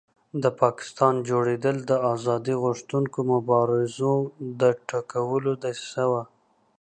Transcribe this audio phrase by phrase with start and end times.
[0.43, 4.13] د پاکستان جوړېدل د آزادۍ غوښتونکو مبارزو
[4.59, 6.23] د ټکولو دسیسه وه.